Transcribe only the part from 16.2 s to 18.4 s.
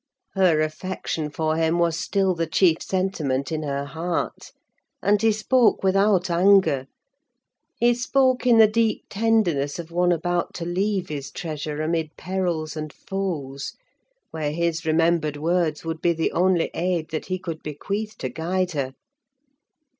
only aid that he could bequeath to